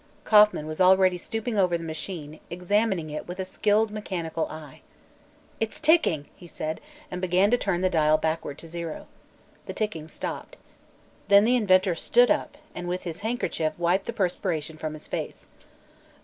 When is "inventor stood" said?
11.55-12.31